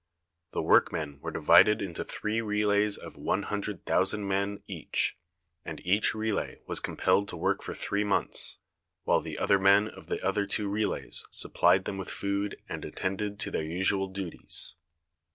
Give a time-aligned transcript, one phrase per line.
[0.53, 5.15] The workmen were divided into three relays of one hundred thousand men each,
[5.63, 8.57] and each relay was compelled to work for three months,
[9.03, 13.51] while the men of the other two relays supplied them with food and attended to
[13.51, 14.73] their usual duties.